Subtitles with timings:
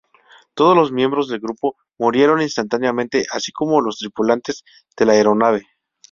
[0.55, 4.63] Todos los miembros del grupo murieron instantáneamente, así como los tripulantes
[4.97, 5.67] de la aeronave.